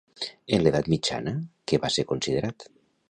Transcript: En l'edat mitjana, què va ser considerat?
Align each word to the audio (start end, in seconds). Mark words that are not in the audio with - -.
En 0.55 0.61
l'edat 0.63 0.89
mitjana, 0.95 1.33
què 1.73 1.81
va 1.85 1.93
ser 1.99 2.07
considerat? 2.13 2.67